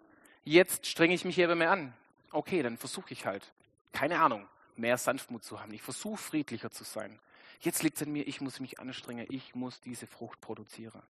[0.43, 1.93] jetzt strenge ich mich eben mehr an.
[2.30, 3.52] Okay, dann versuche ich halt,
[3.91, 5.74] keine Ahnung, mehr Sanftmut zu haben.
[5.74, 7.19] Ich versuche friedlicher zu sein.
[7.60, 11.02] Jetzt liegt es an mir, ich muss mich anstrengen, ich muss diese Frucht produzieren.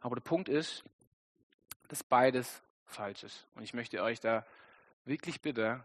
[0.00, 0.84] Aber der Punkt ist,
[1.88, 3.46] dass beides falsch ist.
[3.54, 4.46] Und ich möchte euch da
[5.04, 5.82] wirklich bitten,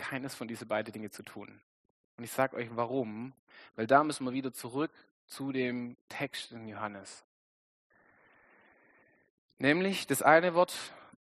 [0.00, 1.60] keines von diesen beiden Dinge zu tun.
[2.16, 3.32] Und ich sage euch warum,
[3.76, 4.90] weil da müssen wir wieder zurück
[5.26, 7.24] zu dem Text in Johannes.
[9.58, 10.74] Nämlich das eine Wort,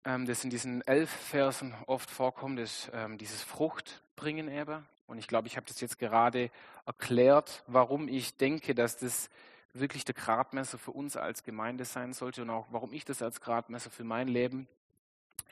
[0.03, 4.85] ähm, das in diesen elf Versen oft vorkommt, ist ähm, dieses Fruchtbringen eben.
[5.07, 6.51] Und ich glaube, ich habe das jetzt gerade
[6.85, 9.29] erklärt, warum ich denke, dass das
[9.73, 13.39] wirklich der Gradmesser für uns als Gemeinde sein sollte und auch warum ich das als
[13.39, 14.67] Gradmesser für mein Leben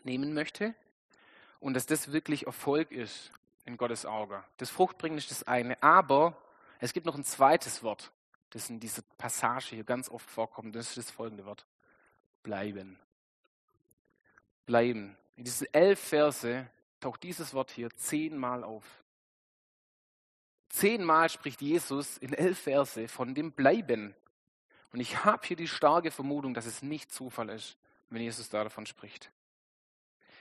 [0.03, 0.75] nehmen möchte
[1.59, 3.31] und dass das wirklich Erfolg ist
[3.65, 4.43] in Gottes Auge.
[4.57, 6.37] Das Fruchtbringen ist das eine, aber
[6.79, 8.11] es gibt noch ein zweites Wort,
[8.51, 10.75] das in dieser Passage hier ganz oft vorkommt.
[10.75, 11.65] Das ist das folgende Wort.
[12.43, 12.99] Bleiben.
[14.65, 15.17] Bleiben.
[15.35, 18.85] In diesen elf Verse taucht dieses Wort hier zehnmal auf.
[20.69, 24.15] Zehnmal spricht Jesus in elf Verse von dem Bleiben.
[24.91, 27.77] Und ich habe hier die starke Vermutung, dass es nicht Zufall ist,
[28.09, 29.31] wenn Jesus da davon spricht.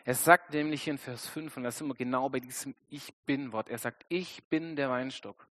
[0.06, 3.70] Er sagt nämlich in Vers 5, und da sind wir genau bei diesem Ich bin-Wort.
[3.70, 5.46] Er sagt, ich bin der Weinstock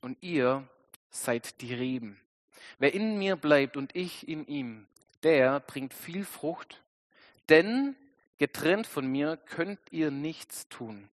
[0.00, 0.68] und ihr
[1.10, 2.20] seid die Reben.
[2.78, 4.86] Wer in mir bleibt und ich in ihm,
[5.24, 6.82] der bringt viel Frucht,
[7.48, 7.96] denn
[8.38, 11.08] getrennt von mir könnt ihr nichts tun.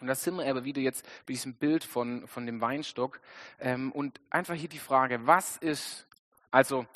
[0.00, 3.20] Und da sind wir aber wieder jetzt bei diesem Bild von, von dem Weinstock.
[3.58, 6.06] Ähm, und einfach hier die Frage, was ist,
[6.50, 6.86] also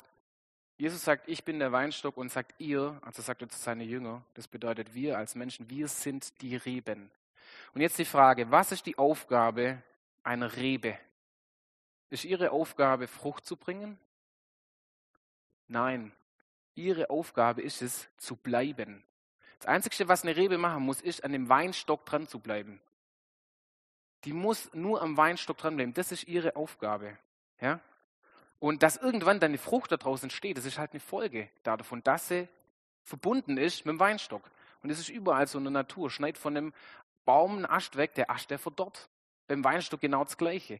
[0.77, 4.23] Jesus sagt, ich bin der Weinstock und sagt ihr, also sagt er zu seinen Jünger,
[4.33, 7.11] das bedeutet wir als Menschen, wir sind die Reben.
[7.73, 9.81] Und jetzt die Frage, was ist die Aufgabe
[10.23, 10.97] einer Rebe?
[12.09, 13.97] Ist ihre Aufgabe, Frucht zu bringen?
[15.67, 16.11] Nein,
[16.75, 19.03] ihre Aufgabe ist es, zu bleiben.
[19.59, 22.81] Das Einzige, was eine Rebe machen muss, ist, an dem Weinstock dran zu bleiben.
[24.25, 25.93] Die muss nur am Weinstock dranbleiben.
[25.93, 27.17] Das ist ihre Aufgabe.
[27.61, 27.79] Ja?
[28.65, 32.03] Und dass irgendwann dann eine Frucht da draußen steht, das ist halt eine Folge davon,
[32.03, 32.47] dass sie
[33.03, 34.41] verbunden ist mit dem Weinstock.
[34.81, 36.09] Und das ist überall so in der Natur.
[36.09, 36.73] Schneid von einem
[37.25, 39.07] Baum einen Ast weg, der Ast, der verdorrt.
[39.47, 40.79] Beim Weinstock genau das Gleiche.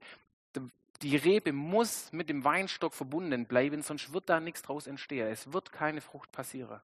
[1.03, 5.27] Die Rebe muss mit dem Weinstock verbunden bleiben, sonst wird da nichts draus entstehen.
[5.27, 6.81] Es wird keine Frucht passieren.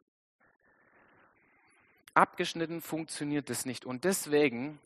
[2.14, 3.88] Abgeschnitten funktioniert das nicht.
[3.88, 4.80] Und deswegen,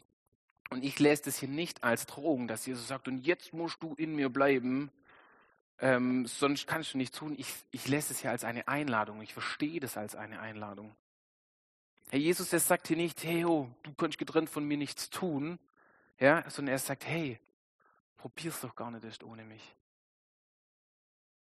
[0.69, 3.95] und ich lese das hier nicht als Drohung, dass Jesus sagt, und jetzt musst du
[3.95, 4.91] in mir bleiben,
[5.79, 7.35] ähm, sonst kannst du nichts tun.
[7.37, 9.21] Ich, ich lese es ja als eine Einladung.
[9.21, 10.95] Ich verstehe das als eine Einladung.
[12.09, 15.59] Herr Jesus, er sagt hier nicht, hey, oh, du kannst getrennt von mir nichts tun,
[16.19, 17.39] ja, sondern er sagt, hey,
[18.15, 19.75] probier's doch gar nicht erst ohne mich.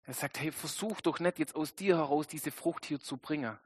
[0.05, 3.57] Er sagt, hey, versuch doch nicht jetzt aus dir heraus diese Frucht hier zu bringen,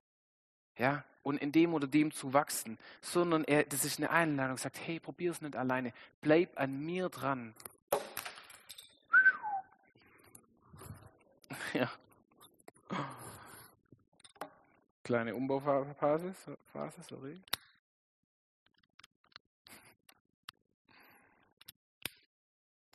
[0.78, 4.80] ja, und in dem oder dem zu wachsen, sondern er, das ist eine Einladung, sagt,
[4.86, 7.54] hey, probier's nicht alleine, bleib an mir dran,
[11.73, 11.91] Ja.
[15.03, 17.41] Kleine Umbauphase, Phase, sorry.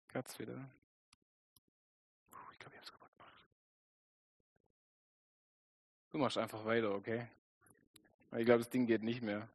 [0.08, 0.68] Katz wieder.
[2.52, 3.46] Ich glaube, ich habe es kaputt gemacht.
[6.10, 7.28] Du machst einfach weiter, okay?
[8.36, 9.48] Ich glaube, das Ding geht nicht mehr.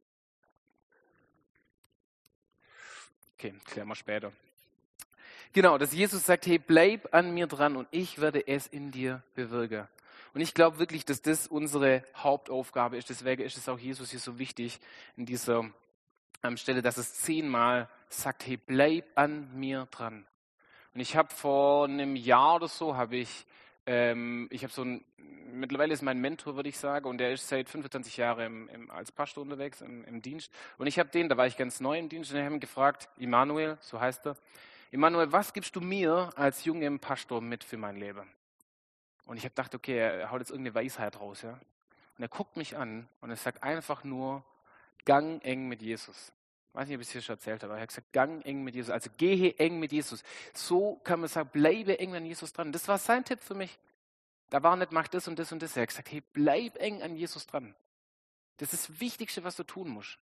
[3.34, 4.32] Okay, klären wir später.
[5.56, 9.22] Genau, dass Jesus sagt, hey, bleib an mir dran und ich werde es in dir
[9.34, 9.88] bewirken.
[10.34, 13.08] Und ich glaube wirklich, dass das unsere Hauptaufgabe ist.
[13.08, 14.78] Deswegen ist es auch Jesus hier so wichtig
[15.16, 15.64] in dieser
[16.42, 20.26] ähm, Stelle, dass es zehnmal sagt, hey, bleib an mir dran.
[20.92, 23.46] Und ich habe vor einem Jahr oder so, habe ich,
[23.86, 25.06] ähm, ich habe so ein,
[25.54, 28.90] mittlerweile ist mein Mentor, würde ich sagen, und der ist seit 25 Jahren im, im,
[28.90, 30.52] als Pastor unterwegs im, im Dienst.
[30.76, 32.60] Und ich habe den, da war ich ganz neu im Dienst, und ich habe ihn
[32.60, 34.36] gefragt, Immanuel, so heißt er,
[34.90, 38.28] Immanuel, was gibst du mir als jungem Pastor mit für mein Leben?
[39.24, 41.58] Und ich habe gedacht, okay, er haut jetzt irgendeine Weisheit raus, ja.
[42.16, 44.44] Und er guckt mich an und er sagt einfach nur,
[45.04, 46.32] gang eng mit Jesus.
[46.68, 48.44] Ich weiß nicht, ob ich es hier schon erzählt habe, aber er hat gesagt, gang
[48.44, 48.90] eng mit Jesus.
[48.90, 50.22] Also gehe eng mit Jesus.
[50.54, 52.72] So kann man sagen, bleibe eng an Jesus dran.
[52.72, 53.78] Das war sein Tipp für mich.
[54.50, 55.76] Da war nicht, mach das und das und das.
[55.76, 57.74] Er hat gesagt, hey, bleib eng an Jesus dran.
[58.58, 60.18] Das ist das Wichtigste, was du tun musst.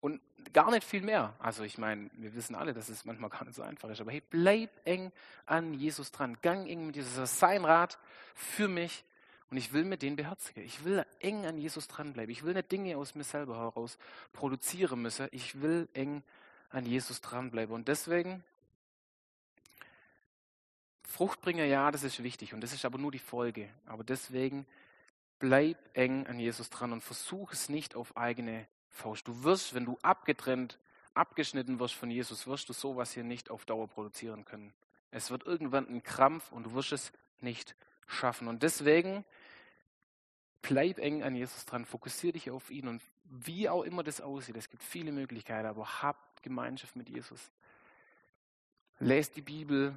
[0.00, 0.20] Und
[0.52, 1.34] gar nicht viel mehr.
[1.38, 4.00] Also ich meine, wir wissen alle, dass es manchmal gar nicht so einfach ist.
[4.00, 5.12] Aber hey, bleib eng
[5.46, 6.36] an Jesus dran.
[6.42, 7.16] Gang eng mit Jesus.
[7.16, 7.98] Das ist sein Rat
[8.34, 9.04] für mich.
[9.50, 10.62] Und ich will mir den beherzigen.
[10.62, 12.30] Ich will eng an Jesus dranbleiben.
[12.30, 13.98] Ich will nicht Dinge aus mir selber heraus
[14.32, 15.28] produzieren müssen.
[15.30, 16.22] Ich will eng
[16.70, 17.74] an Jesus dranbleiben.
[17.74, 18.44] Und deswegen,
[21.04, 22.52] Fruchtbringer, ja, das ist wichtig.
[22.52, 23.70] Und das ist aber nur die Folge.
[23.86, 24.66] Aber deswegen,
[25.38, 29.26] bleib eng an Jesus dran und versuch es nicht auf eigene Faust.
[29.28, 30.78] Du wirst, wenn du abgetrennt,
[31.14, 34.72] abgeschnitten wirst von Jesus, wirst du sowas hier nicht auf Dauer produzieren können.
[35.10, 37.74] Es wird irgendwann ein Krampf und du wirst es nicht
[38.06, 38.48] schaffen.
[38.48, 39.24] Und deswegen
[40.62, 44.56] bleib eng an Jesus dran, fokussiere dich auf ihn und wie auch immer das aussieht,
[44.56, 47.50] es gibt viele Möglichkeiten, aber hab Gemeinschaft mit Jesus.
[49.00, 49.96] Lest die Bibel,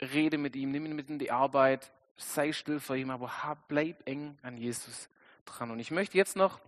[0.00, 3.68] rede mit ihm, nimm ihn mit in die Arbeit, sei still vor ihm, aber hab,
[3.68, 5.08] bleib eng an Jesus
[5.44, 5.70] dran.
[5.70, 6.60] Und ich möchte jetzt noch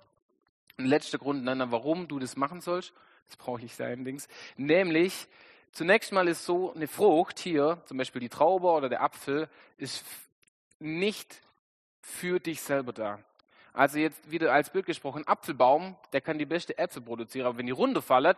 [0.79, 2.93] ein letzter Grund nennen, warum du das machen sollst.
[3.27, 4.29] Das brauche ich sein Dings.
[4.57, 5.29] Nämlich,
[5.73, 10.05] zunächst mal ist so, eine Frucht hier, zum Beispiel die Traube oder der Apfel, ist
[10.79, 11.41] nicht
[12.01, 13.19] für dich selber da.
[13.73, 17.67] Also jetzt wieder als Bild gesprochen, Apfelbaum, der kann die beste Äpfel produzieren, aber wenn
[17.67, 18.35] die Runde fallen,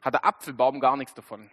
[0.00, 1.50] hat der Apfelbaum gar nichts davon.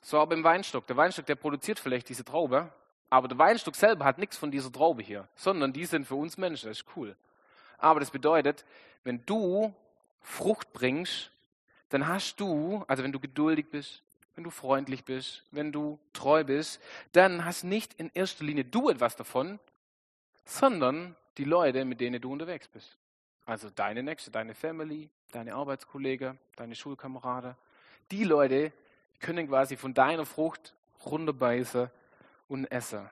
[0.00, 0.86] So aber im Weinstock.
[0.86, 2.72] Der Weinstock, der produziert vielleicht diese Traube,
[3.10, 6.38] aber der Weinstock selber hat nichts von dieser Traube hier, sondern die sind für uns
[6.38, 6.68] Menschen.
[6.68, 7.16] Das ist cool.
[7.78, 8.64] Aber das bedeutet,
[9.04, 9.74] wenn du
[10.20, 11.30] Frucht bringst,
[11.88, 14.02] dann hast du, also wenn du geduldig bist,
[14.34, 16.80] wenn du freundlich bist, wenn du treu bist,
[17.12, 19.58] dann hast nicht in erster Linie du etwas davon,
[20.44, 22.96] sondern die Leute, mit denen du unterwegs bist.
[23.46, 27.54] Also deine Nächste, deine Family, deine Arbeitskollegen, deine Schulkameraden.
[28.10, 28.72] Die Leute
[29.20, 31.90] können quasi von deiner Frucht runterbeißen
[32.48, 33.08] und essen.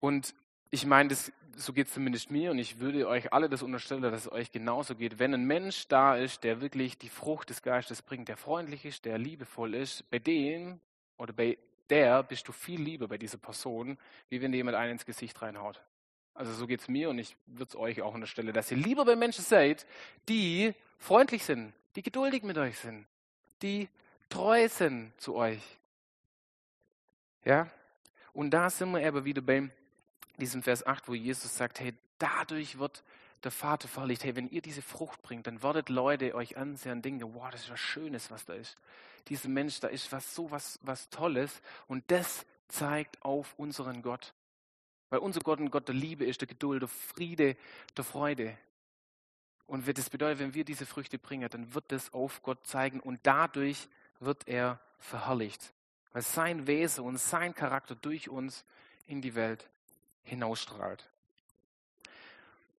[0.00, 0.34] Und
[0.70, 4.02] ich meine, das, so geht es zumindest mir und ich würde euch alle das unterstellen,
[4.02, 5.18] dass es euch genauso geht.
[5.18, 9.04] Wenn ein Mensch da ist, der wirklich die Frucht des Geistes bringt, der freundlich ist,
[9.04, 10.80] der liebevoll ist, bei dem
[11.16, 13.98] oder bei der bist du viel lieber bei dieser Person,
[14.28, 15.80] wie wenn dir jemand einen ins Gesicht reinhaut.
[16.34, 19.04] Also so geht es mir und ich würde es euch auch unterstellen, dass ihr lieber
[19.04, 19.86] bei Menschen seid,
[20.28, 23.06] die freundlich sind, die geduldig mit euch sind,
[23.62, 23.88] die
[24.28, 25.62] treu sind zu euch.
[27.44, 27.70] Ja?
[28.34, 29.70] Und da sind wir aber wieder beim
[30.40, 33.02] diesem Vers 8, wo Jesus sagt, hey, dadurch wird
[33.44, 34.24] der Vater verherrlicht.
[34.24, 37.62] Hey, wenn ihr diese Frucht bringt, dann werdet Leute euch ansehen und denken, wow, das
[37.62, 38.76] ist was Schönes, was da ist.
[39.28, 41.60] Dieser Mensch, da ist was so was, was Tolles.
[41.86, 44.34] Und das zeigt auf unseren Gott.
[45.10, 47.56] Weil unser Gott ein Gott der Liebe ist, der Geduld, der Friede,
[47.96, 48.56] der Freude.
[49.66, 53.20] Und das bedeutet, wenn wir diese Früchte bringen, dann wird das auf Gott zeigen und
[53.24, 53.88] dadurch
[54.20, 55.72] wird er verherrlicht.
[56.12, 58.64] Weil sein Wesen und sein Charakter durch uns
[59.06, 59.68] in die Welt
[60.26, 61.08] hinausstrahlt.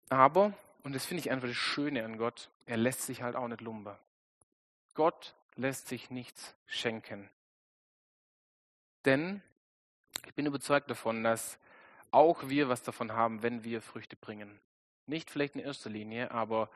[0.09, 3.47] Aber, und das finde ich einfach das Schöne an Gott, er lässt sich halt auch
[3.47, 3.95] nicht lumpen.
[4.93, 7.29] Gott lässt sich nichts schenken.
[9.05, 9.41] Denn
[10.25, 11.57] ich bin überzeugt davon, dass
[12.11, 14.59] auch wir was davon haben, wenn wir Früchte bringen.
[15.05, 16.69] Nicht vielleicht in erster Linie, aber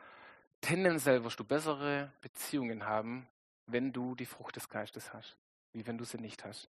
[0.61, 3.27] tendenziell wirst du bessere Beziehungen haben,
[3.67, 5.35] wenn du die Frucht des Geistes hast,
[5.73, 6.69] wie wenn du sie nicht hast.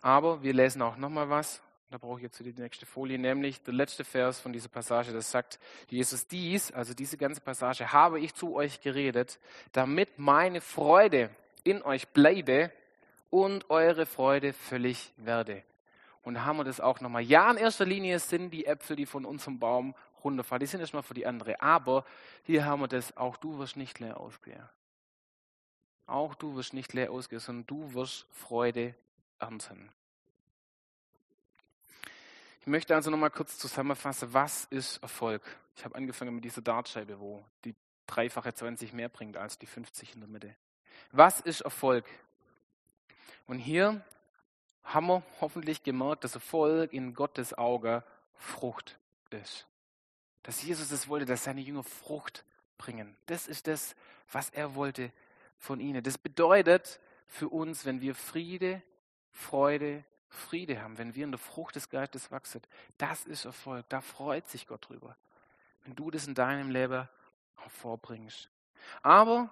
[0.00, 3.74] Aber wir lesen auch nochmal was, da brauche ich jetzt die nächste Folie, nämlich der
[3.74, 8.34] letzte Vers von dieser Passage, das sagt Jesus dies, also diese ganze Passage, habe ich
[8.34, 9.38] zu euch geredet,
[9.72, 11.30] damit meine Freude
[11.64, 12.72] in euch bleibe
[13.28, 15.62] und eure Freude völlig werde.
[16.22, 17.22] Und da haben wir das auch nochmal.
[17.22, 21.02] Ja, in erster Linie sind die Äpfel, die von unserem Baum runterfallen, die sind erstmal
[21.02, 21.60] für die andere.
[21.60, 22.04] Aber
[22.44, 24.68] hier haben wir das, auch du wirst nicht leer ausgehen.
[26.06, 28.94] Auch du wirst nicht leer ausgehen, sondern du wirst Freude
[29.38, 29.90] ernten.
[32.62, 35.42] Ich möchte also nochmal kurz zusammenfassen, was ist Erfolg?
[35.74, 37.74] Ich habe angefangen mit dieser Dartscheibe, wo die
[38.06, 40.54] dreifache 20 mehr bringt als die 50 in der Mitte.
[41.10, 42.04] Was ist Erfolg?
[43.48, 44.04] Und hier
[44.84, 48.04] haben wir hoffentlich gemerkt, dass Erfolg in Gottes Auge
[48.36, 48.96] Frucht
[49.30, 49.66] ist.
[50.44, 52.44] Dass Jesus es wollte, dass seine Jünger Frucht
[52.78, 53.16] bringen.
[53.26, 53.96] Das ist das,
[54.30, 55.10] was er wollte
[55.58, 56.04] von ihnen.
[56.04, 58.82] Das bedeutet für uns, wenn wir Friede,
[59.32, 62.62] Freude, Friede haben, wenn wir in der Frucht des Geistes wachsen,
[62.98, 63.84] das ist Erfolg.
[63.88, 65.16] Da freut sich Gott drüber.
[65.84, 67.08] Wenn du das in deinem Leben
[67.56, 68.50] hervorbringst.
[69.02, 69.50] Aber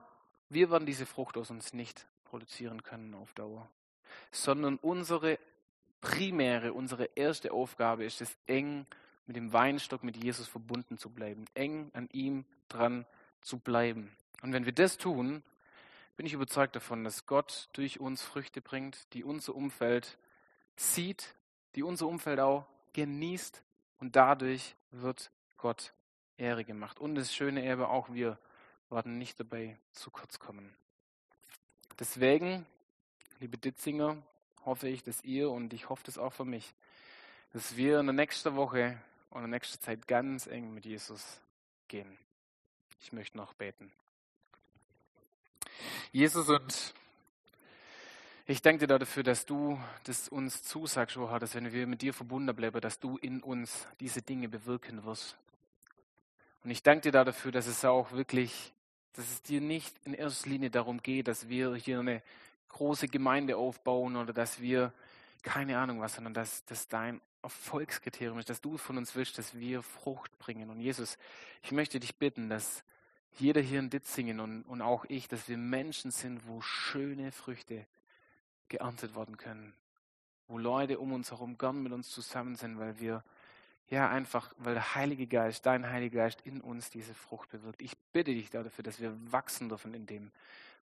[0.48, 3.68] wir werden diese Frucht aus uns nicht produzieren können auf Dauer,
[4.30, 5.38] sondern unsere
[6.00, 8.86] primäre, unsere erste Aufgabe ist es, eng
[9.26, 13.06] mit dem Weinstock, mit Jesus verbunden zu bleiben, eng an ihm dran
[13.42, 14.10] zu bleiben.
[14.42, 15.42] Und wenn wir das tun,
[16.16, 20.18] bin ich überzeugt davon, dass Gott durch uns Früchte bringt, die unser Umfeld
[20.76, 21.34] sieht,
[21.74, 23.62] die unser Umfeld auch genießt
[24.00, 25.92] und dadurch wird Gott
[26.36, 26.98] Ehre gemacht.
[26.98, 28.38] Und das schöne Erbe, auch wir
[28.88, 30.74] werden nicht dabei zu kurz kommen.
[31.98, 32.66] Deswegen,
[33.38, 34.16] liebe Ditzinger,
[34.64, 36.74] hoffe ich, dass ihr und ich hoffe das auch für mich,
[37.52, 41.40] dass wir in der nächsten Woche und in der nächsten Zeit ganz eng mit Jesus
[41.88, 42.18] gehen.
[43.00, 43.92] Ich möchte noch beten.
[46.12, 46.94] Jesus und
[48.50, 52.02] ich danke dir dafür, dass du das uns zusagst, oh Herr, dass wenn wir mit
[52.02, 55.36] dir verbunden bleiben, dass du in uns diese Dinge bewirken wirst.
[56.64, 58.72] Und ich danke dir dafür, dass es auch wirklich,
[59.12, 62.24] dass es dir nicht in erster Linie darum geht, dass wir hier eine
[62.70, 64.92] große Gemeinde aufbauen oder dass wir
[65.42, 69.54] keine Ahnung was, sondern dass das dein Erfolgskriterium ist, dass du von uns willst, dass
[69.54, 70.70] wir Frucht bringen.
[70.70, 71.18] Und Jesus,
[71.62, 72.82] ich möchte dich bitten, dass
[73.38, 77.86] jeder hier in Ditzingen und, und auch ich, dass wir Menschen sind, wo schöne Früchte
[78.70, 79.74] geerntet werden können.
[80.48, 83.22] Wo Leute um uns herum gern mit uns zusammen sind, weil wir
[83.90, 87.82] ja, einfach, weil der Heilige Geist, dein Heiliger Geist in uns diese Frucht bewirkt.
[87.82, 90.30] Ich bitte dich dafür, dass wir wachsen dürfen in dem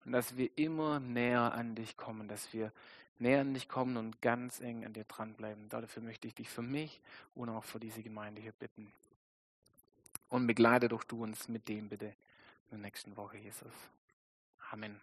[0.04, 2.72] und dass wir immer näher an dich kommen, dass wir
[3.18, 5.68] näher an dich kommen und ganz eng an dir dranbleiben.
[5.68, 7.00] Dafür möchte ich dich für mich
[7.36, 8.92] und auch für diese Gemeinde hier bitten.
[10.28, 12.12] Und begleite doch du uns mit dem bitte in
[12.72, 13.72] der nächsten Woche, Jesus.
[14.72, 15.00] Amen.